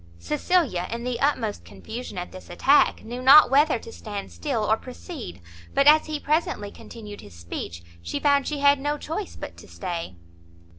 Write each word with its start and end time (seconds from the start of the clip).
Cecilia, 0.17 0.87
in 0.89 1.03
the 1.03 1.19
utmost 1.19 1.63
confusion 1.63 2.17
at 2.17 2.31
this 2.31 2.49
attack, 2.49 3.03
knew 3.03 3.21
not 3.21 3.51
whether 3.51 3.77
to 3.77 3.91
stand 3.91 4.31
still 4.31 4.63
or 4.63 4.75
proceed; 4.75 5.41
but, 5.75 5.85
as 5.85 6.07
he 6.07 6.19
presently 6.19 6.71
continued 6.71 7.21
his 7.21 7.35
speech, 7.35 7.83
she 8.01 8.19
found 8.19 8.47
she 8.47 8.61
had 8.61 8.79
no 8.79 8.97
choice 8.97 9.35
but 9.35 9.55
to 9.57 9.67
stay. 9.67 10.15